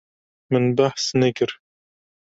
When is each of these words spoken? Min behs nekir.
Min 0.55 0.65
behs 0.79 1.05
nekir. 1.25 1.51